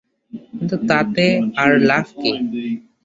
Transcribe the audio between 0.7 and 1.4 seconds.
তাতে